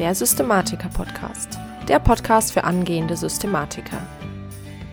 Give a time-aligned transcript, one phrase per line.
[0.00, 1.58] der Systematiker-Podcast.
[1.86, 4.00] Der Podcast für angehende Systematiker.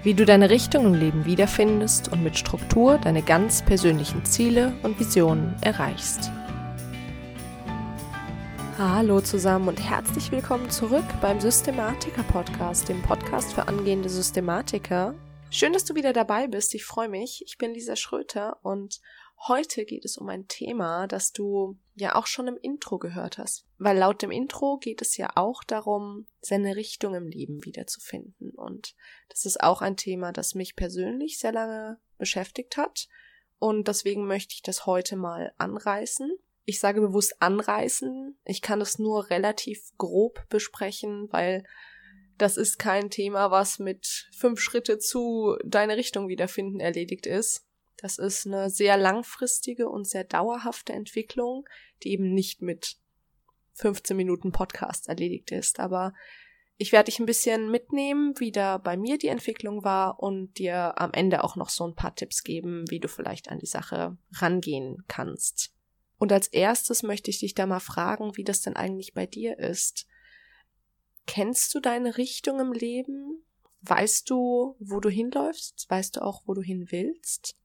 [0.03, 4.99] Wie du deine Richtung im Leben wiederfindest und mit Struktur deine ganz persönlichen Ziele und
[4.99, 6.29] Visionen erreichst.
[8.77, 15.15] Hallo zusammen und herzlich willkommen zurück beim Systematiker-Podcast, dem Podcast für angehende Systematiker.
[15.49, 16.75] Schön, dass du wieder dabei bist.
[16.75, 17.41] Ich freue mich.
[17.45, 18.99] Ich bin Lisa Schröter und
[19.45, 23.65] Heute geht es um ein Thema, das du ja auch schon im Intro gehört hast.
[23.77, 28.49] Weil laut dem Intro geht es ja auch darum, seine Richtung im Leben wiederzufinden.
[28.51, 28.95] Und
[29.29, 33.07] das ist auch ein Thema, das mich persönlich sehr lange beschäftigt hat.
[33.59, 36.31] Und deswegen möchte ich das heute mal anreißen.
[36.65, 38.37] Ich sage bewusst anreißen.
[38.43, 41.63] Ich kann es nur relativ grob besprechen, weil
[42.37, 47.66] das ist kein Thema, was mit fünf Schritte zu deine Richtung wiederfinden erledigt ist.
[47.97, 51.67] Das ist eine sehr langfristige und sehr dauerhafte Entwicklung,
[52.03, 52.97] die eben nicht mit
[53.73, 55.79] 15 Minuten Podcast erledigt ist.
[55.79, 56.13] Aber
[56.77, 60.99] ich werde dich ein bisschen mitnehmen, wie da bei mir die Entwicklung war und dir
[61.01, 64.17] am Ende auch noch so ein paar Tipps geben, wie du vielleicht an die Sache
[64.33, 65.73] rangehen kannst.
[66.19, 69.57] Und als erstes möchte ich dich da mal fragen, wie das denn eigentlich bei dir
[69.57, 70.07] ist.
[71.25, 73.43] Kennst du deine Richtung im Leben?
[73.81, 75.85] Weißt du, wo du hinläufst?
[75.89, 77.55] Weißt du auch, wo du hin willst?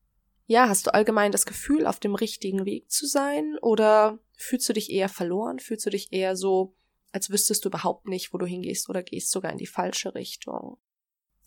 [0.47, 3.57] Ja, hast du allgemein das Gefühl, auf dem richtigen Weg zu sein?
[3.63, 5.59] Oder fühlst du dich eher verloren?
[5.59, 6.75] Fühlst du dich eher so,
[7.13, 10.79] als wüsstest du überhaupt nicht, wo du hingehst oder gehst sogar in die falsche Richtung?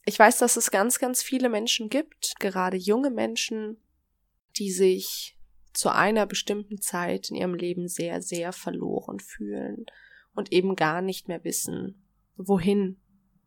[0.06, 3.78] Ich weiß, dass es ganz, ganz viele Menschen gibt, gerade junge Menschen,
[4.58, 5.38] die sich
[5.74, 9.86] zu einer bestimmten Zeit in ihrem Leben sehr, sehr verloren fühlen
[10.34, 12.06] und eben gar nicht mehr wissen,
[12.38, 13.02] wohin.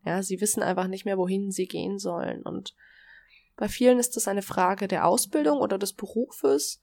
[0.05, 2.75] Ja, sie wissen einfach nicht mehr, wohin sie gehen sollen und
[3.59, 6.81] bei vielen ist das eine Frage der Ausbildung oder des Berufes.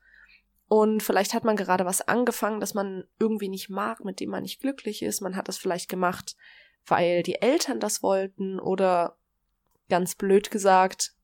[0.68, 4.44] Und vielleicht hat man gerade was angefangen, das man irgendwie nicht mag, mit dem man
[4.44, 5.22] nicht glücklich ist.
[5.22, 6.36] Man hat das vielleicht gemacht,
[6.86, 9.17] weil die Eltern das wollten oder
[9.88, 11.16] ganz blöd gesagt,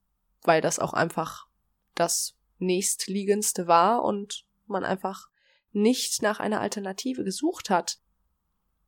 [0.42, 1.48] weil das auch einfach
[1.94, 5.28] das nächstliegendste war und man einfach
[5.72, 7.98] nicht nach einer Alternative gesucht hat.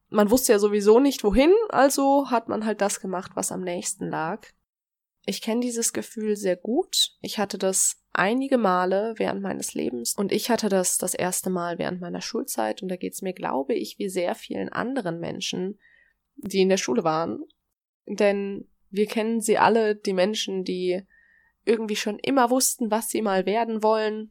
[0.08, 4.08] Man wusste ja sowieso nicht wohin, also hat man halt das gemacht, was am nächsten
[4.08, 4.46] lag.
[5.26, 7.12] Ich kenne dieses Gefühl sehr gut.
[7.20, 11.78] Ich hatte das einige Male während meines Lebens und ich hatte das das erste Mal
[11.78, 15.78] während meiner Schulzeit und da geht es mir, glaube ich, wie sehr vielen anderen Menschen,
[16.36, 17.44] die in der Schule waren.
[18.06, 21.02] Denn wir kennen sie alle, die Menschen, die
[21.64, 24.30] irgendwie schon immer wussten, was sie mal werden wollen.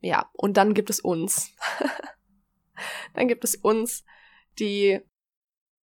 [0.00, 1.52] Ja, und dann gibt es uns.
[3.14, 4.04] dann gibt es uns,
[4.58, 5.00] die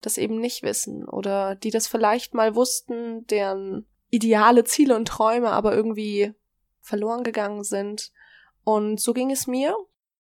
[0.02, 5.50] das eben nicht wissen oder die das vielleicht mal wussten, deren ideale Ziele und Träume
[5.50, 6.34] aber irgendwie
[6.82, 8.12] verloren gegangen sind.
[8.64, 9.76] Und so ging es mir.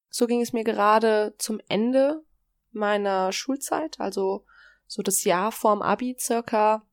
[0.09, 2.23] So ging es mir gerade zum Ende
[2.71, 4.45] meiner Schulzeit, also
[4.87, 6.85] so das Jahr vorm Abi circa,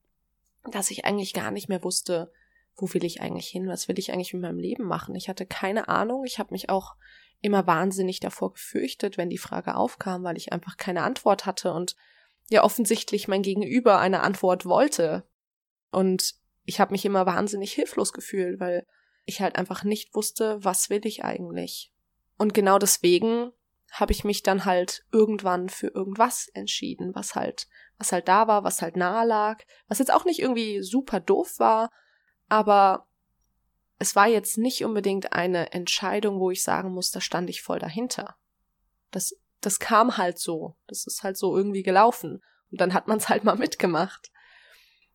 [0.69, 2.31] dass ich eigentlich gar nicht mehr wusste,
[2.75, 5.15] wo will ich eigentlich hin, was will ich eigentlich mit meinem Leben machen.
[5.15, 6.95] Ich hatte keine Ahnung, ich habe mich auch
[7.41, 11.95] immer wahnsinnig davor gefürchtet, wenn die Frage aufkam, weil ich einfach keine Antwort hatte und
[12.49, 15.27] ja offensichtlich mein Gegenüber eine Antwort wollte.
[15.91, 16.35] Und
[16.65, 18.85] ich habe mich immer wahnsinnig hilflos gefühlt, weil
[19.25, 21.91] ich halt einfach nicht wusste, was will ich eigentlich.
[22.37, 23.51] Und genau deswegen
[23.91, 27.67] habe ich mich dann halt irgendwann für irgendwas entschieden, was halt,
[27.97, 31.59] was halt da war, was halt nahe lag, was jetzt auch nicht irgendwie super doof
[31.59, 31.89] war,
[32.49, 33.07] aber
[33.97, 37.79] es war jetzt nicht unbedingt eine Entscheidung, wo ich sagen muss, da stand ich voll
[37.79, 38.35] dahinter.
[39.11, 40.75] Das das kam halt so.
[40.87, 42.43] Das ist halt so irgendwie gelaufen.
[42.71, 44.31] Und dann hat man es halt mal mitgemacht.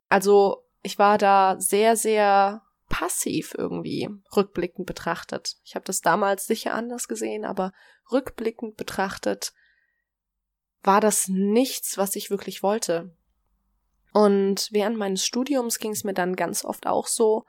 [0.09, 5.57] Also ich war da sehr, sehr passiv irgendwie rückblickend betrachtet.
[5.65, 7.73] Ich habe das damals sicher anders gesehen, aber
[8.11, 9.53] rückblickend betrachtet
[10.83, 13.15] war das nichts, was ich wirklich wollte.
[14.13, 17.45] Und während meines Studiums ging es mir dann ganz oft auch so,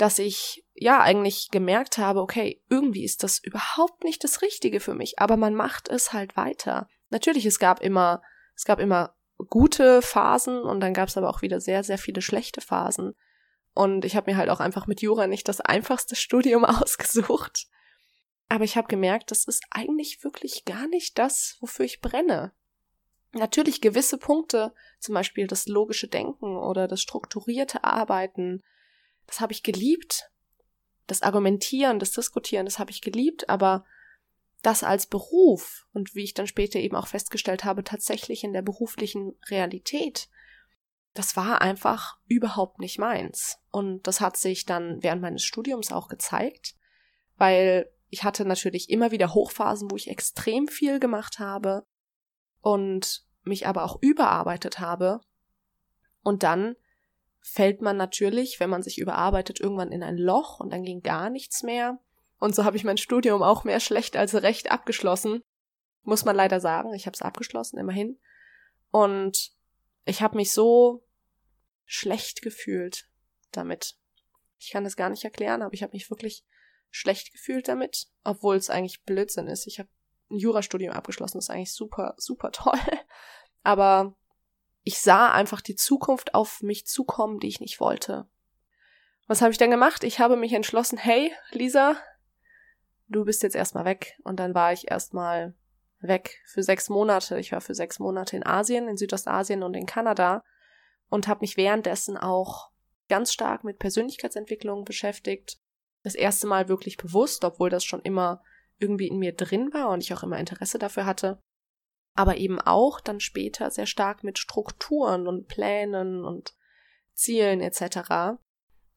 [0.00, 4.94] dass ich ja eigentlich gemerkt habe, okay, irgendwie ist das überhaupt nicht das Richtige für
[4.94, 6.88] mich, aber man macht es halt weiter.
[7.10, 8.22] Natürlich, es gab immer,
[8.56, 12.22] es gab immer gute Phasen und dann gab es aber auch wieder sehr, sehr viele
[12.22, 13.14] schlechte Phasen.
[13.74, 17.66] Und ich habe mir halt auch einfach mit Jura nicht das einfachste Studium ausgesucht.
[18.48, 22.52] Aber ich habe gemerkt, das ist eigentlich wirklich gar nicht das, wofür ich brenne.
[23.32, 28.62] Natürlich gewisse Punkte, zum Beispiel das logische Denken oder das strukturierte Arbeiten,
[29.30, 30.28] das habe ich geliebt.
[31.06, 33.84] Das Argumentieren, das Diskutieren, das habe ich geliebt, aber
[34.60, 38.62] das als Beruf und wie ich dann später eben auch festgestellt habe, tatsächlich in der
[38.62, 40.28] beruflichen Realität,
[41.14, 43.58] das war einfach überhaupt nicht meins.
[43.70, 46.74] Und das hat sich dann während meines Studiums auch gezeigt,
[47.36, 51.86] weil ich hatte natürlich immer wieder Hochphasen, wo ich extrem viel gemacht habe
[52.60, 55.20] und mich aber auch überarbeitet habe.
[56.22, 56.74] Und dann
[57.40, 61.30] fällt man natürlich, wenn man sich überarbeitet, irgendwann in ein Loch und dann ging gar
[61.30, 61.98] nichts mehr.
[62.38, 65.42] Und so habe ich mein Studium auch mehr schlecht als recht abgeschlossen.
[66.02, 66.94] Muss man leider sagen.
[66.94, 68.18] Ich habe es abgeschlossen, immerhin.
[68.90, 69.52] Und
[70.04, 71.04] ich habe mich so
[71.84, 73.08] schlecht gefühlt
[73.52, 73.96] damit.
[74.58, 76.44] Ich kann das gar nicht erklären, aber ich habe mich wirklich
[76.90, 79.66] schlecht gefühlt damit, obwohl es eigentlich Blödsinn ist.
[79.66, 79.88] Ich habe
[80.30, 82.78] ein Jurastudium abgeschlossen, das ist eigentlich super, super toll.
[83.62, 84.16] Aber
[84.82, 88.28] ich sah einfach die Zukunft auf mich zukommen, die ich nicht wollte.
[89.26, 90.04] Was habe ich dann gemacht?
[90.04, 91.96] Ich habe mich entschlossen, hey, Lisa,
[93.08, 94.18] du bist jetzt erstmal weg.
[94.24, 95.54] Und dann war ich erstmal
[96.00, 97.38] weg für sechs Monate.
[97.38, 100.42] Ich war für sechs Monate in Asien, in Südostasien und in Kanada
[101.10, 102.70] und habe mich währenddessen auch
[103.08, 105.58] ganz stark mit Persönlichkeitsentwicklung beschäftigt.
[106.02, 108.42] Das erste Mal wirklich bewusst, obwohl das schon immer
[108.78, 111.38] irgendwie in mir drin war und ich auch immer Interesse dafür hatte.
[112.14, 116.54] Aber eben auch dann später sehr stark mit Strukturen und Plänen und
[117.14, 118.38] Zielen etc.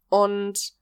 [0.10, 0.74] Und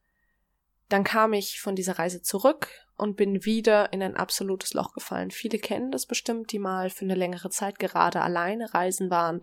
[0.90, 5.32] dann kam ich von dieser Reise zurück und bin wieder in ein absolutes Loch gefallen.
[5.32, 9.42] Viele kennen das bestimmt, die mal für eine längere Zeit gerade alleine reisen waren.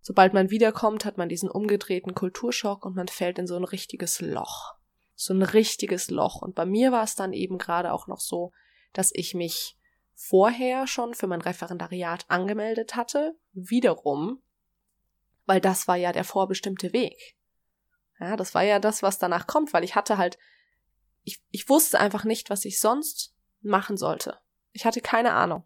[0.00, 4.20] Sobald man wiederkommt, hat man diesen umgedrehten Kulturschock und man fällt in so ein richtiges
[4.20, 4.74] Loch.
[5.14, 6.42] So ein richtiges Loch.
[6.42, 8.52] Und bei mir war es dann eben gerade auch noch so,
[8.92, 9.78] dass ich mich
[10.14, 14.42] vorher schon für mein Referendariat angemeldet hatte, wiederum,
[15.46, 17.36] weil das war ja der vorbestimmte Weg.
[18.20, 20.38] Ja, das war ja das, was danach kommt, weil ich hatte halt,
[21.24, 24.38] ich, ich wusste einfach nicht, was ich sonst machen sollte.
[24.72, 25.64] Ich hatte keine Ahnung.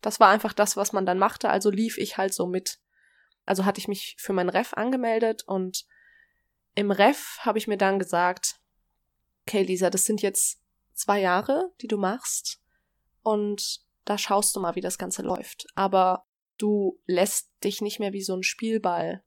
[0.00, 2.80] Das war einfach das, was man dann machte, also lief ich halt so mit.
[3.46, 5.86] Also hatte ich mich für mein Ref angemeldet und
[6.74, 8.60] im Ref habe ich mir dann gesagt,
[9.46, 10.60] okay, Lisa, das sind jetzt
[10.94, 12.60] zwei Jahre, die du machst.
[13.24, 15.66] Und da schaust du mal, wie das Ganze läuft.
[15.74, 16.26] Aber
[16.58, 19.24] du lässt dich nicht mehr wie so ein Spielball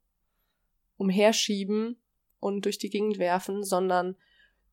[0.96, 2.02] umherschieben
[2.40, 4.16] und durch die Gegend werfen, sondern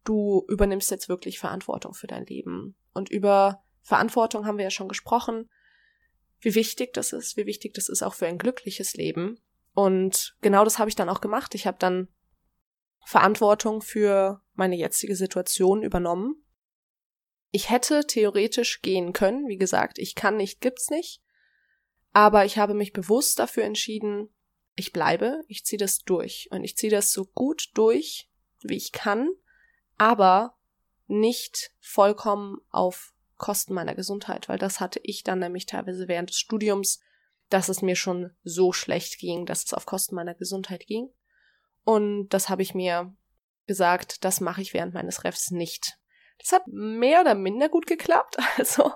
[0.04, 2.76] du übernimmst jetzt wirklich Verantwortung für dein Leben.
[2.92, 5.50] Und über Verantwortung haben wir ja schon gesprochen,
[6.40, 9.40] wie wichtig das ist, wie wichtig das ist auch für ein glückliches Leben.
[9.72, 11.54] Und genau das habe ich dann auch gemacht.
[11.54, 12.08] Ich habe dann
[13.06, 16.43] Verantwortung für meine jetzige Situation übernommen.
[17.54, 21.22] Ich hätte theoretisch gehen können, wie gesagt, ich kann nicht, gibt's nicht.
[22.12, 24.28] Aber ich habe mich bewusst dafür entschieden,
[24.74, 28.28] ich bleibe, ich ziehe das durch und ich ziehe das so gut durch,
[28.62, 29.28] wie ich kann,
[29.98, 30.58] aber
[31.06, 36.40] nicht vollkommen auf Kosten meiner Gesundheit, weil das hatte ich dann nämlich teilweise während des
[36.40, 36.98] Studiums,
[37.50, 41.08] dass es mir schon so schlecht ging, dass es auf Kosten meiner Gesundheit ging.
[41.84, 43.14] Und das habe ich mir
[43.68, 46.00] gesagt, das mache ich während meines Refs nicht.
[46.38, 48.36] Das hat mehr oder minder gut geklappt.
[48.58, 48.92] Also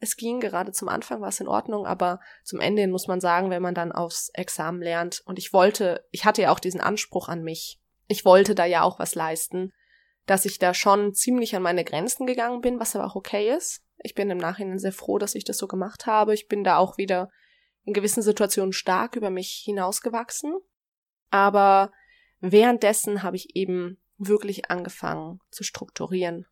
[0.00, 3.50] es ging gerade zum Anfang, war es in Ordnung, aber zum Ende muss man sagen,
[3.50, 7.28] wenn man dann aufs Examen lernt, und ich wollte, ich hatte ja auch diesen Anspruch
[7.28, 9.72] an mich, ich wollte da ja auch was leisten,
[10.26, 13.82] dass ich da schon ziemlich an meine Grenzen gegangen bin, was aber auch okay ist.
[13.98, 16.32] Ich bin im Nachhinein sehr froh, dass ich das so gemacht habe.
[16.32, 17.28] Ich bin da auch wieder
[17.84, 20.54] in gewissen Situationen stark über mich hinausgewachsen.
[21.30, 21.90] Aber
[22.40, 26.46] Währenddessen habe ich eben wirklich angefangen zu strukturieren.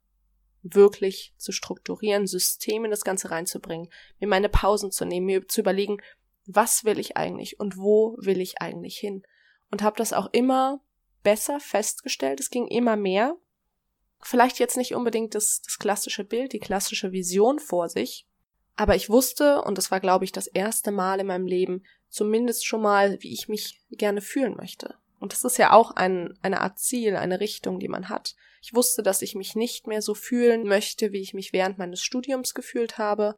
[0.63, 5.61] Wirklich zu strukturieren, Systeme in das Ganze reinzubringen, mir meine Pausen zu nehmen, mir zu
[5.61, 5.99] überlegen,
[6.47, 9.23] was will ich eigentlich und wo will ich eigentlich hin.
[9.71, 10.81] Und habe das auch immer
[11.23, 12.41] besser festgestellt.
[12.41, 13.37] Es ging immer mehr.
[14.23, 18.27] Vielleicht jetzt nicht unbedingt das, das klassische Bild, die klassische Vision vor sich.
[18.77, 22.67] Aber ich wusste, und das war, glaube ich, das erste Mal in meinem Leben, zumindest
[22.67, 24.95] schon mal, wie ich mich gerne fühlen möchte.
[25.27, 28.37] Und das ist ja auch ein, eine Art Ziel, eine Richtung, die man hat.
[28.63, 32.01] Ich wusste, dass ich mich nicht mehr so fühlen möchte, wie ich mich während meines
[32.01, 33.37] Studiums gefühlt habe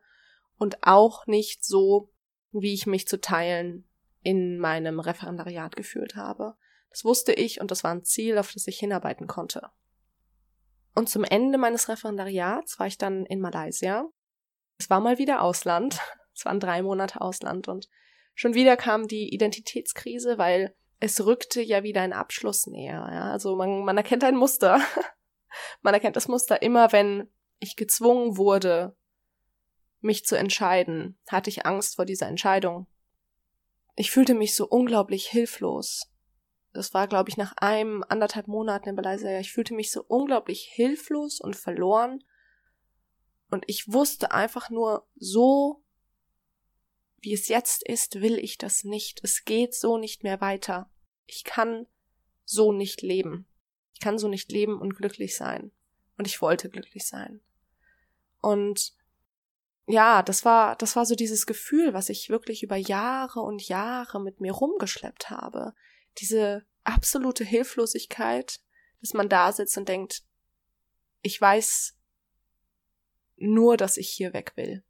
[0.58, 2.12] und auch nicht so,
[2.52, 3.88] wie ich mich zu Teilen
[4.22, 6.56] in meinem Referendariat gefühlt habe.
[6.90, 9.70] Das wusste ich und das war ein Ziel, auf das ich hinarbeiten konnte.
[10.94, 14.06] Und zum Ende meines Referendariats war ich dann in Malaysia.
[14.76, 15.98] Es war mal wieder Ausland.
[16.34, 17.88] Es waren drei Monate Ausland und
[18.34, 23.08] schon wieder kam die Identitätskrise, weil es rückte ja wieder ein Abschluss näher.
[23.12, 23.30] Ja?
[23.30, 24.80] Also man, man erkennt ein Muster.
[25.82, 28.96] man erkennt das Muster immer, wenn ich gezwungen wurde,
[30.00, 32.86] mich zu entscheiden, hatte ich Angst vor dieser Entscheidung.
[33.96, 36.12] Ich fühlte mich so unglaublich hilflos.
[36.72, 39.40] Das war, glaube ich, nach einem, anderthalb Monaten in Malaysia.
[39.40, 42.22] Ich fühlte mich so unglaublich hilflos und verloren.
[43.50, 45.82] Und ich wusste einfach nur, so
[47.28, 49.20] wie es jetzt ist, will ich das nicht.
[49.22, 50.90] Es geht so nicht mehr weiter.
[51.26, 51.86] Ich kann
[52.46, 53.46] so nicht leben.
[53.92, 55.70] Ich kann so nicht leben und glücklich sein.
[56.16, 57.42] Und ich wollte glücklich sein.
[58.40, 58.94] Und
[59.86, 64.22] ja, das war, das war so dieses Gefühl, was ich wirklich über Jahre und Jahre
[64.22, 65.74] mit mir rumgeschleppt habe.
[66.20, 68.60] Diese absolute Hilflosigkeit,
[69.02, 70.22] dass man da sitzt und denkt,
[71.20, 71.94] ich weiß
[73.36, 74.82] nur, dass ich hier weg will.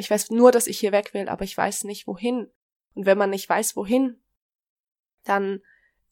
[0.00, 2.50] Ich weiß nur, dass ich hier weg will, aber ich weiß nicht wohin.
[2.94, 4.20] Und wenn man nicht weiß wohin,
[5.24, 5.60] dann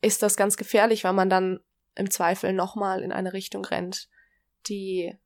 [0.01, 1.61] ist das ganz gefährlich, weil man dann
[1.95, 4.09] im Zweifel nochmal in eine Richtung rennt,
[4.69, 5.17] die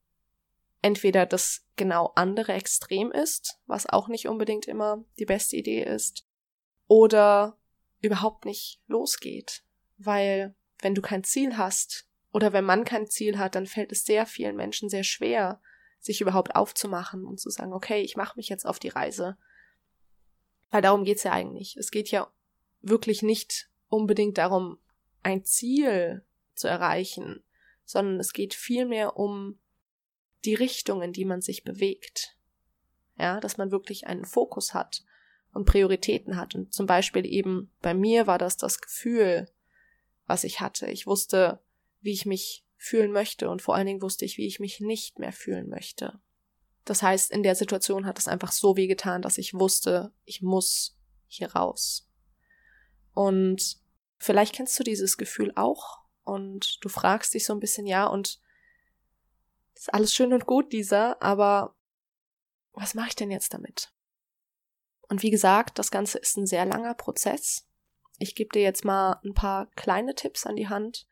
[0.80, 6.26] entweder das genau andere Extrem ist, was auch nicht unbedingt immer die beste Idee ist,
[6.86, 7.58] oder
[8.00, 9.64] überhaupt nicht losgeht.
[9.98, 14.04] Weil wenn du kein Ziel hast, oder wenn man kein Ziel hat, dann fällt es
[14.04, 15.60] sehr vielen Menschen sehr schwer,
[16.02, 19.38] sich überhaupt aufzumachen und zu sagen, okay, ich mache mich jetzt auf die Reise.
[20.70, 21.76] Weil darum geht's ja eigentlich.
[21.76, 22.30] Es geht ja
[22.80, 24.78] wirklich nicht unbedingt darum,
[25.22, 27.44] ein Ziel zu erreichen,
[27.84, 29.58] sondern es geht vielmehr um
[30.44, 32.36] die Richtung, in die man sich bewegt.
[33.16, 35.04] Ja, dass man wirklich einen Fokus hat
[35.52, 36.56] und Prioritäten hat.
[36.56, 39.48] Und zum Beispiel eben bei mir war das das Gefühl,
[40.26, 40.86] was ich hatte.
[40.86, 41.60] Ich wusste,
[42.00, 45.20] wie ich mich fühlen möchte und vor allen Dingen wusste ich, wie ich mich nicht
[45.20, 46.20] mehr fühlen möchte.
[46.84, 50.42] Das heißt, in der Situation hat es einfach so weh getan, dass ich wusste, ich
[50.42, 50.98] muss
[51.28, 52.10] hier raus.
[53.14, 53.78] Und
[54.18, 58.40] vielleicht kennst du dieses Gefühl auch und du fragst dich so ein bisschen, ja, und
[59.74, 61.76] ist alles schön und gut, dieser, aber
[62.72, 63.92] was mache ich denn jetzt damit?
[65.02, 67.68] Und wie gesagt, das Ganze ist ein sehr langer Prozess.
[68.18, 71.06] Ich gebe dir jetzt mal ein paar kleine Tipps an die Hand,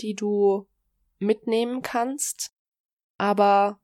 [0.00, 0.66] die du
[1.22, 2.52] mitnehmen kannst,
[3.18, 3.80] aber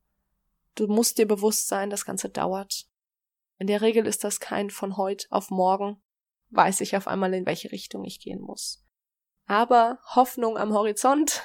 [0.74, 2.86] du musst dir bewusst sein, das Ganze dauert.
[3.58, 6.02] In der Regel ist das kein von heute auf morgen,
[6.50, 8.84] weiß ich auf einmal, in welche Richtung ich gehen muss.
[9.46, 11.42] Aber Hoffnung am Horizont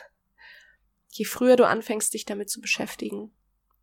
[1.17, 3.31] je früher du anfängst, dich damit zu beschäftigen,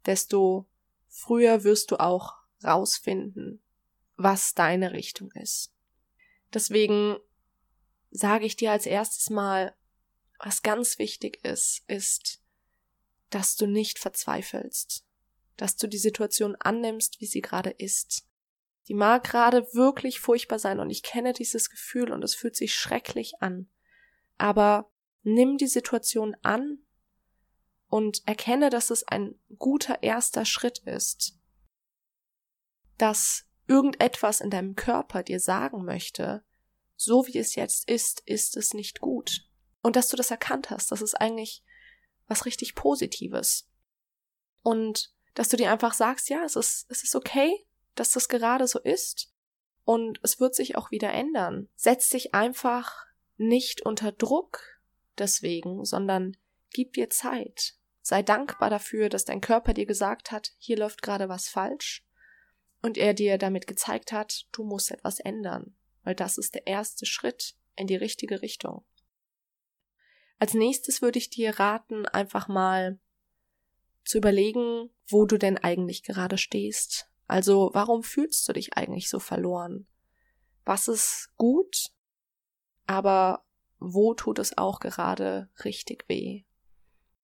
[0.07, 0.69] desto
[1.09, 3.63] früher wirst du auch rausfinden,
[4.17, 5.73] was deine Richtung ist.
[6.53, 7.17] Deswegen
[8.11, 9.75] sage ich dir als erstes mal,
[10.43, 12.43] was ganz wichtig ist, ist,
[13.29, 15.05] dass du nicht verzweifelst,
[15.57, 18.27] dass du die Situation annimmst, wie sie gerade ist.
[18.89, 22.75] Die mag gerade wirklich furchtbar sein und ich kenne dieses Gefühl und es fühlt sich
[22.75, 23.71] schrecklich an.
[24.39, 24.91] Aber
[25.23, 26.79] nimm die Situation an
[27.89, 31.39] und erkenne, dass es ein guter erster Schritt ist,
[32.97, 36.43] dass irgendetwas in deinem Körper dir sagen möchte,
[36.97, 39.50] so wie es jetzt ist, ist es nicht gut.
[39.83, 41.63] Und dass du das erkannt hast, das ist eigentlich
[42.27, 43.69] was richtig Positives.
[44.63, 48.67] Und dass du dir einfach sagst, ja, es ist, es ist okay, dass das gerade
[48.67, 49.33] so ist.
[49.85, 51.69] Und es wird sich auch wieder ändern.
[51.77, 53.07] Setz dich einfach
[53.37, 54.81] nicht unter Druck
[55.19, 56.37] deswegen, sondern
[56.71, 57.75] gib dir Zeit.
[58.03, 62.05] Sei dankbar dafür, dass dein Körper dir gesagt hat, hier läuft gerade was falsch
[62.83, 67.07] und er dir damit gezeigt hat, du musst etwas ändern, weil das ist der erste
[67.07, 68.85] Schritt in die richtige Richtung.
[70.41, 72.99] Als nächstes würde ich dir raten, einfach mal
[74.07, 77.11] zu überlegen, wo du denn eigentlich gerade stehst.
[77.27, 79.87] Also warum fühlst du dich eigentlich so verloren?
[80.65, 81.91] Was ist gut,
[82.87, 83.45] aber
[83.79, 86.45] wo tut es auch gerade richtig weh?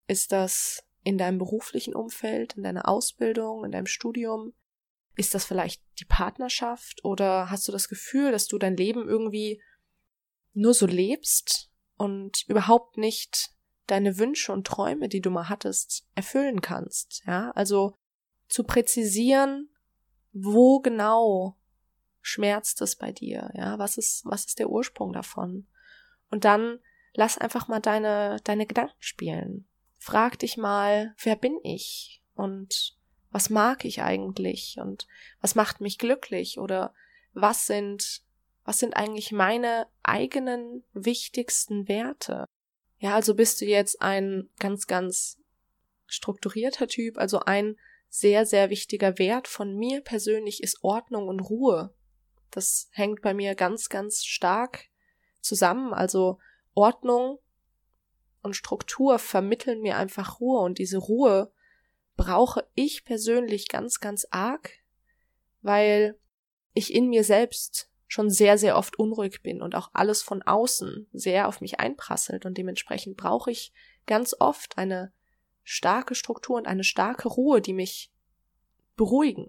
[0.07, 4.53] Ist das in deinem beruflichen Umfeld, in deiner Ausbildung, in deinem Studium?
[5.15, 9.63] Ist das vielleicht die Partnerschaft oder hast du das Gefühl, dass du dein Leben irgendwie
[10.53, 13.51] nur so lebst und überhaupt nicht
[13.87, 17.23] deine Wünsche und Träume, die du mal hattest, erfüllen kannst?
[17.27, 17.97] Ja, also
[18.49, 19.71] zu präzisieren,
[20.33, 21.57] wo genau
[22.21, 23.51] schmerzt es bei dir?
[23.55, 25.67] Ja, was ist, was ist der Ursprung davon?
[26.31, 26.81] Und dann
[27.15, 29.67] lass einfach mal deine, deine Gedanken spielen
[30.07, 32.97] frag dich mal, wer bin ich und
[33.33, 35.09] was mag ich eigentlich und
[35.41, 36.95] was macht mich glücklich oder
[37.33, 38.23] was sind,
[38.67, 42.47] was sind eigentlich meine eigenen wichtigsten Werte?
[42.99, 45.39] Ja, also bist du jetzt ein ganz, ganz
[46.07, 47.77] strukturierter Typ, also ein
[48.09, 51.95] sehr, sehr wichtiger Wert von mir persönlich ist Ordnung und Ruhe.
[52.51, 54.87] Das hängt bei mir ganz, ganz stark
[55.41, 55.95] zusammen.
[55.95, 56.39] Also
[56.75, 57.39] Ordnung
[58.43, 61.53] und Struktur vermitteln mir einfach Ruhe und diese Ruhe
[62.17, 64.73] brauche ich persönlich ganz, ganz arg,
[65.63, 66.19] weil
[66.75, 71.09] ich in mir selbst schon sehr, sehr oft unruhig bin und auch alles von außen
[71.13, 73.73] sehr auf mich einprasselt und dementsprechend brauche ich
[74.07, 75.13] ganz oft eine
[75.65, 78.13] starke Struktur und eine starke Ruhe, die mich
[78.97, 79.49] beruhigen.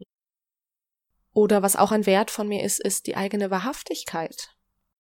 [1.34, 4.56] Oder was auch ein Wert von mir ist, ist die eigene Wahrhaftigkeit.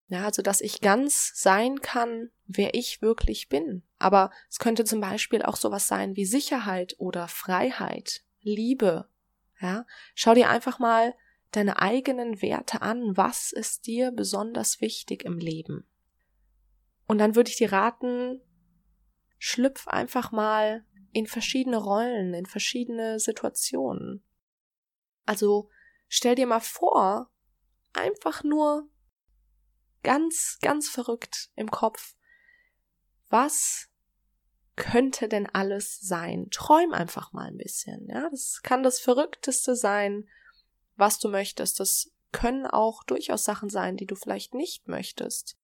[0.08, 3.84] Ja, also dass ich ganz sein kann, wer ich wirklich bin.
[3.98, 9.08] Aber es könnte zum Beispiel auch sowas sein wie Sicherheit oder Freiheit, Liebe.
[9.62, 11.16] Ja, schau dir einfach mal
[11.52, 13.16] deine eigenen Werte an.
[13.18, 15.88] Was ist dir besonders wichtig im Leben?
[17.08, 18.42] Und dann würde ich dir raten,
[19.38, 24.24] schlüpf einfach mal in verschiedene Rollen, in verschiedene Situationen.
[25.26, 25.70] Also
[26.08, 27.32] stell dir mal vor,
[27.94, 28.90] einfach nur
[30.04, 32.16] ganz, ganz verrückt im Kopf,
[33.30, 33.90] was
[34.76, 36.50] könnte denn alles sein?
[36.52, 38.30] Träum einfach mal ein bisschen, ja.
[38.30, 40.28] Das kann das Verrückteste sein,
[40.96, 41.80] was du möchtest.
[41.80, 45.58] Das können auch durchaus Sachen sein, die du vielleicht nicht möchtest.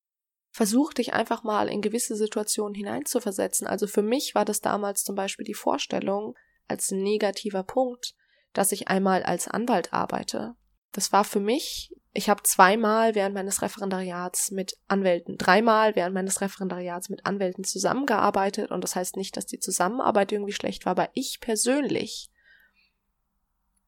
[0.51, 3.67] Versuch dich einfach mal in gewisse Situationen hineinzuversetzen.
[3.67, 6.35] Also für mich war das damals zum Beispiel die Vorstellung
[6.67, 8.15] als negativer Punkt,
[8.53, 10.55] dass ich einmal als Anwalt arbeite.
[10.91, 16.41] Das war für mich, ich habe zweimal während meines Referendariats mit Anwälten, dreimal während meines
[16.41, 21.09] Referendariats mit Anwälten zusammengearbeitet und das heißt nicht, dass die Zusammenarbeit irgendwie schlecht war, aber
[21.13, 22.29] ich persönlich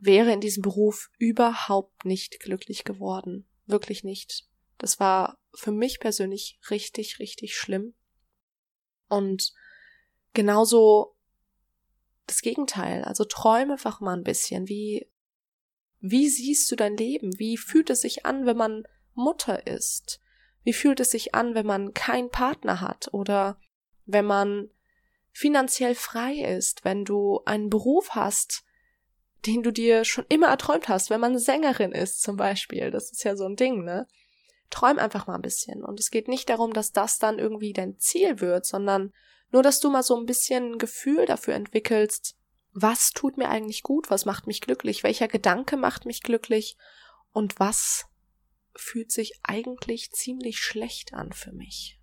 [0.05, 3.47] wäre in diesem Beruf überhaupt nicht glücklich geworden.
[3.65, 4.47] Wirklich nicht.
[4.77, 7.93] Das war für mich persönlich richtig, richtig schlimm.
[9.07, 9.53] Und
[10.33, 11.15] genauso
[12.27, 13.03] das Gegenteil.
[13.03, 14.67] Also träume einfach mal ein bisschen.
[14.67, 15.09] Wie,
[15.99, 17.37] wie siehst du dein Leben?
[17.39, 18.83] Wie fühlt es sich an, wenn man
[19.13, 20.19] Mutter ist?
[20.63, 23.59] Wie fühlt es sich an, wenn man keinen Partner hat oder
[24.05, 24.69] wenn man
[25.31, 28.63] finanziell frei ist, wenn du einen Beruf hast,
[29.45, 32.91] den du dir schon immer erträumt hast, wenn man Sängerin ist zum Beispiel.
[32.91, 34.07] Das ist ja so ein Ding, ne?
[34.69, 35.83] Träum einfach mal ein bisschen.
[35.83, 39.13] Und es geht nicht darum, dass das dann irgendwie dein Ziel wird, sondern
[39.51, 42.35] nur, dass du mal so ein bisschen ein Gefühl dafür entwickelst,
[42.71, 46.75] was tut mir eigentlich gut, was macht mich glücklich, welcher Gedanke macht mich glücklich
[47.31, 48.05] und was
[48.75, 51.99] fühlt sich eigentlich ziemlich schlecht an für mich.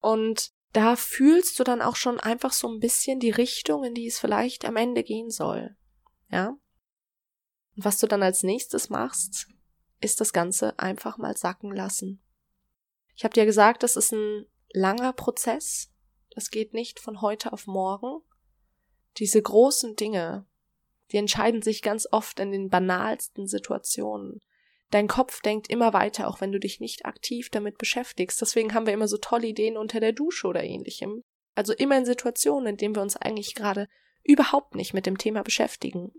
[0.00, 4.06] Und da fühlst du dann auch schon einfach so ein bisschen die Richtung, in die
[4.06, 5.76] es vielleicht am Ende gehen soll.
[6.30, 6.56] Ja?
[7.76, 9.48] Und was du dann als nächstes machst,
[10.00, 12.22] ist das Ganze einfach mal sacken lassen.
[13.14, 15.92] Ich habe dir gesagt, das ist ein langer Prozess.
[16.30, 18.22] Das geht nicht von heute auf morgen.
[19.18, 20.46] Diese großen Dinge,
[21.10, 24.40] die entscheiden sich ganz oft in den banalsten Situationen.
[24.90, 28.40] Dein Kopf denkt immer weiter, auch wenn du dich nicht aktiv damit beschäftigst.
[28.40, 31.22] Deswegen haben wir immer so tolle Ideen unter der Dusche oder ähnlichem.
[31.54, 33.88] Also immer in Situationen, in denen wir uns eigentlich gerade
[34.22, 36.12] überhaupt nicht mit dem Thema beschäftigen.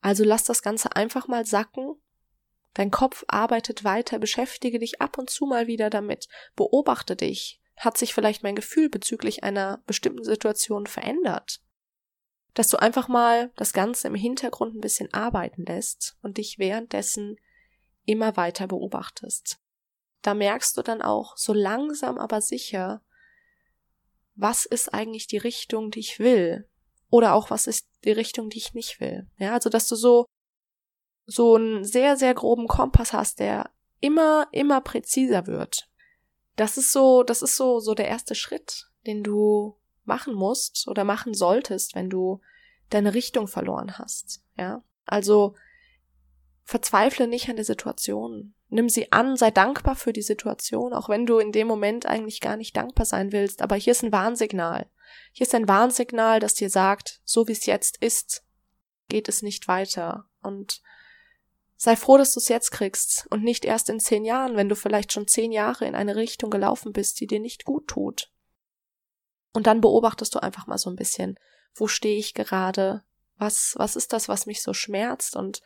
[0.00, 1.96] Also lass das Ganze einfach mal sacken.
[2.74, 7.60] Dein Kopf arbeitet weiter, beschäftige dich ab und zu mal wieder damit, beobachte dich.
[7.76, 11.60] Hat sich vielleicht mein Gefühl bezüglich einer bestimmten Situation verändert?
[12.54, 17.38] Dass du einfach mal das Ganze im Hintergrund ein bisschen arbeiten lässt und dich währenddessen
[18.04, 19.58] immer weiter beobachtest.
[20.22, 23.02] Da merkst du dann auch so langsam aber sicher,
[24.34, 26.68] was ist eigentlich die Richtung, die ich will?
[27.10, 29.28] Oder auch, was ist die Richtung, die ich nicht will?
[29.38, 30.26] Ja, also, dass du so,
[31.24, 35.88] so einen sehr, sehr groben Kompass hast, der immer, immer präziser wird.
[36.56, 41.04] Das ist so, das ist so, so der erste Schritt, den du machen musst oder
[41.04, 42.40] machen solltest, wenn du
[42.90, 44.42] deine Richtung verloren hast.
[44.56, 45.54] Ja, also,
[46.64, 48.54] verzweifle nicht an der Situation.
[48.68, 52.40] Nimm sie an, sei dankbar für die Situation, auch wenn du in dem Moment eigentlich
[52.40, 53.62] gar nicht dankbar sein willst.
[53.62, 54.86] Aber hier ist ein Warnsignal.
[55.32, 58.44] Hier ist ein Warnsignal, das dir sagt, so wie es jetzt ist,
[59.08, 60.28] geht es nicht weiter.
[60.42, 60.82] Und
[61.76, 64.74] sei froh, dass du es jetzt kriegst und nicht erst in zehn Jahren, wenn du
[64.74, 68.32] vielleicht schon zehn Jahre in eine Richtung gelaufen bist, die dir nicht gut tut.
[69.52, 71.38] Und dann beobachtest du einfach mal so ein bisschen,
[71.74, 73.04] wo stehe ich gerade?
[73.36, 75.36] Was, was ist das, was mich so schmerzt?
[75.36, 75.62] Und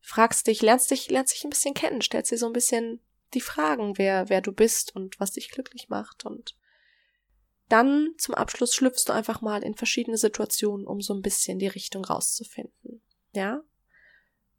[0.00, 3.00] fragst dich, lernst dich, lernst dich ein bisschen kennen, stellst dir so ein bisschen
[3.34, 6.57] die Fragen, wer, wer du bist und was dich glücklich macht und
[7.68, 11.66] dann zum Abschluss schlüpfst du einfach mal in verschiedene Situationen, um so ein bisschen die
[11.66, 13.02] Richtung rauszufinden.
[13.32, 13.62] Ja?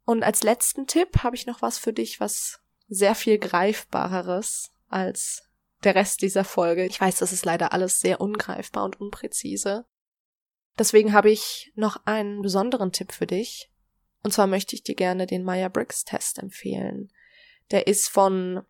[0.04, 5.44] Und als letzten Tipp habe ich noch was für dich, was sehr viel greifbareres als
[5.84, 6.84] der Rest dieser Folge.
[6.86, 9.86] Ich weiß, das ist leider alles sehr ungreifbar und unpräzise.
[10.78, 13.70] Deswegen habe ich noch einen besonderen Tipp für dich.
[14.22, 17.10] Und zwar möchte ich dir gerne den Meyer-Briggs-Test empfehlen.
[17.70, 18.62] Der ist von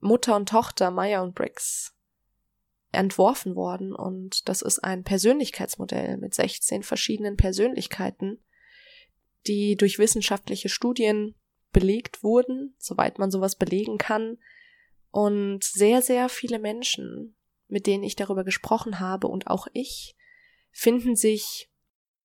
[0.00, 1.95] Mutter und Tochter Meyer und Briggs
[2.96, 8.38] entworfen worden und das ist ein Persönlichkeitsmodell mit 16 verschiedenen Persönlichkeiten,
[9.46, 11.34] die durch wissenschaftliche Studien
[11.72, 14.38] belegt wurden, soweit man sowas belegen kann,
[15.10, 17.36] und sehr, sehr viele Menschen,
[17.68, 20.16] mit denen ich darüber gesprochen habe und auch ich,
[20.72, 21.70] finden sich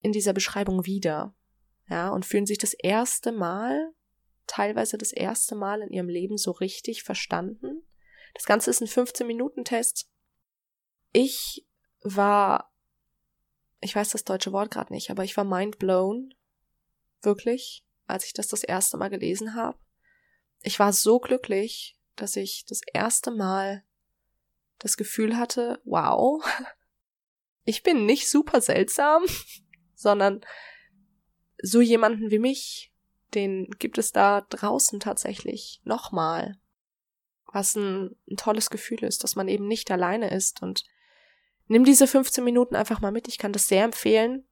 [0.02, 1.36] in dieser Beschreibung wieder
[1.90, 3.94] ja, und fühlen sich das erste Mal,
[4.48, 7.84] teilweise das erste Mal in ihrem Leben so richtig verstanden.
[8.34, 10.10] Das Ganze ist ein 15-Minuten-Test.
[11.12, 11.66] Ich
[12.02, 12.72] war,
[13.80, 16.34] ich weiß das deutsche Wort gerade nicht, aber ich war mind blown.
[17.24, 19.78] wirklich, als ich das das erste Mal gelesen habe.
[20.64, 23.84] Ich war so glücklich, dass ich das erste Mal
[24.80, 26.44] das Gefühl hatte, wow,
[27.64, 29.24] ich bin nicht super seltsam,
[29.96, 30.42] sondern
[31.62, 32.92] so jemanden wie mich,
[33.34, 36.60] den gibt es da draußen tatsächlich nochmal.
[37.46, 40.84] Was ein, ein tolles Gefühl ist, dass man eben nicht alleine ist und
[41.72, 43.30] nimm diese 15 Minuten einfach mal mit.
[43.30, 44.46] Ich kann das sehr empfehlen.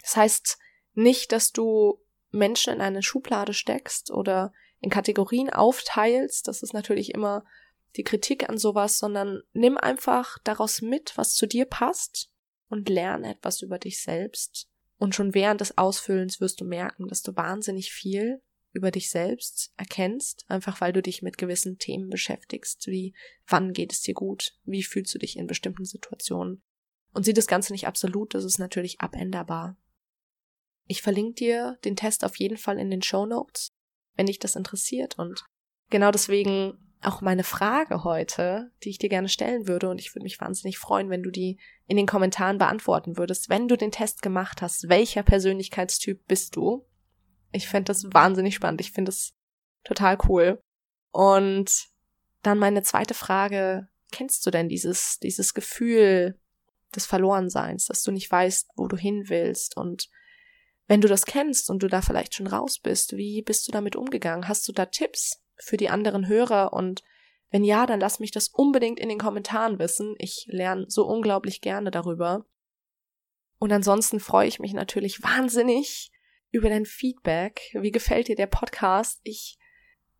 [0.00, 0.58] Das heißt
[0.94, 6.48] nicht, dass du Menschen in eine Schublade steckst oder in Kategorien aufteilst.
[6.48, 7.44] Das ist natürlich immer
[7.96, 12.32] die Kritik an sowas, sondern nimm einfach daraus mit, was zu dir passt
[12.70, 14.66] und lerne etwas über dich selbst.
[14.96, 18.40] Und schon während des Ausfüllens wirst du merken, dass du wahnsinnig viel
[18.72, 23.14] über dich selbst erkennst, einfach weil du dich mit gewissen Themen beschäftigst, wie
[23.46, 26.62] wann geht es dir gut, wie fühlst du dich in bestimmten Situationen.
[27.12, 29.76] Und sieh das Ganze nicht absolut, das ist natürlich abänderbar.
[30.86, 33.72] Ich verlinke dir den Test auf jeden Fall in den Show Notes,
[34.16, 35.18] wenn dich das interessiert.
[35.18, 35.44] Und
[35.88, 39.88] genau deswegen auch meine Frage heute, die ich dir gerne stellen würde.
[39.88, 43.48] Und ich würde mich wahnsinnig freuen, wenn du die in den Kommentaren beantworten würdest.
[43.48, 46.86] Wenn du den Test gemacht hast, welcher Persönlichkeitstyp bist du?
[47.52, 48.80] Ich fände das wahnsinnig spannend.
[48.80, 49.34] Ich finde es
[49.84, 50.62] total cool.
[51.10, 51.88] Und
[52.42, 56.38] dann meine zweite Frage, kennst du denn dieses, dieses Gefühl
[56.94, 59.76] des Verlorenseins, dass du nicht weißt, wo du hin willst?
[59.76, 60.08] Und
[60.86, 63.96] wenn du das kennst und du da vielleicht schon raus bist, wie bist du damit
[63.96, 64.48] umgegangen?
[64.48, 66.72] Hast du da Tipps für die anderen Hörer?
[66.72, 67.02] Und
[67.50, 70.14] wenn ja, dann lass mich das unbedingt in den Kommentaren wissen.
[70.18, 72.46] Ich lerne so unglaublich gerne darüber.
[73.58, 76.10] Und ansonsten freue ich mich natürlich wahnsinnig,
[76.50, 77.60] über dein Feedback.
[77.74, 79.20] Wie gefällt dir der Podcast?
[79.22, 79.58] Ich,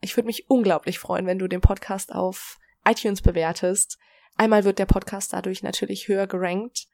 [0.00, 3.98] ich würde mich unglaublich freuen, wenn du den Podcast auf iTunes bewertest.
[4.36, 6.86] Einmal wird der Podcast dadurch natürlich höher gerankt.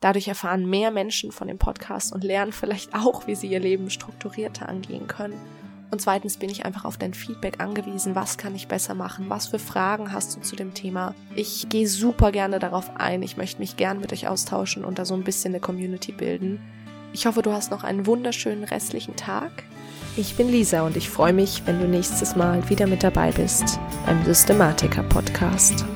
[0.00, 3.88] Dadurch erfahren mehr Menschen von dem Podcast und lernen vielleicht auch, wie sie ihr Leben
[3.90, 5.40] strukturierter angehen können.
[5.90, 8.14] Und zweitens bin ich einfach auf dein Feedback angewiesen.
[8.14, 9.30] Was kann ich besser machen?
[9.30, 11.14] Was für Fragen hast du zu dem Thema?
[11.34, 13.22] Ich gehe super gerne darauf ein.
[13.22, 16.60] Ich möchte mich gern mit euch austauschen und da so ein bisschen eine Community bilden.
[17.16, 19.50] Ich hoffe, du hast noch einen wunderschönen restlichen Tag.
[20.18, 23.80] Ich bin Lisa und ich freue mich, wenn du nächstes Mal wieder mit dabei bist
[24.04, 25.86] beim Systematiker Podcast.